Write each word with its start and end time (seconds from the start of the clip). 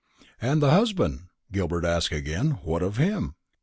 "And 0.41 0.63
the 0.63 0.71
husband?" 0.71 1.25
Gilbert 1.51 1.85
asked 1.85 2.11
again; 2.11 2.57
"what 2.63 2.81
of 2.81 2.97
him?" 2.97 3.35